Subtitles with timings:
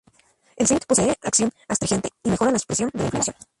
[0.55, 3.35] El zinc posee acción astringente y mejora la supresión de la inflamación.